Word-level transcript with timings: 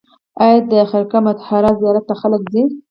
آیا 0.43 0.59
د 0.71 0.73
خرقه 0.89 1.19
مطهره 1.27 1.71
زیارت 1.81 2.03
ته 2.09 2.15
خلک 2.21 2.41
ځي؟ 2.51 2.63